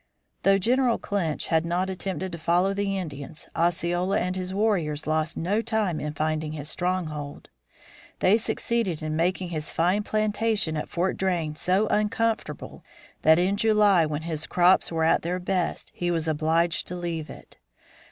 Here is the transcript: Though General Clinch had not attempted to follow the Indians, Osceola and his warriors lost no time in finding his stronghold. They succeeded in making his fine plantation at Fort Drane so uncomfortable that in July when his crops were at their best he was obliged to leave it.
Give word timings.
Though 0.41 0.57
General 0.57 0.97
Clinch 0.97 1.49
had 1.49 1.63
not 1.63 1.87
attempted 1.87 2.31
to 2.31 2.39
follow 2.39 2.73
the 2.73 2.97
Indians, 2.97 3.47
Osceola 3.55 4.17
and 4.17 4.35
his 4.35 4.51
warriors 4.51 5.05
lost 5.05 5.37
no 5.37 5.61
time 5.61 5.99
in 5.99 6.13
finding 6.13 6.53
his 6.53 6.69
stronghold. 6.69 7.49
They 8.17 8.37
succeeded 8.37 9.03
in 9.03 9.15
making 9.15 9.49
his 9.49 9.69
fine 9.69 10.01
plantation 10.01 10.75
at 10.75 10.89
Fort 10.89 11.17
Drane 11.17 11.53
so 11.53 11.85
uncomfortable 11.89 12.83
that 13.21 13.37
in 13.37 13.57
July 13.57 14.07
when 14.07 14.23
his 14.23 14.47
crops 14.47 14.91
were 14.91 15.03
at 15.03 15.21
their 15.21 15.37
best 15.37 15.91
he 15.93 16.09
was 16.09 16.27
obliged 16.27 16.87
to 16.87 16.95
leave 16.95 17.29
it. 17.29 17.59